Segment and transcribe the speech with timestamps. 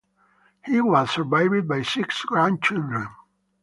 [0.65, 3.07] He was survived by six grandchildren.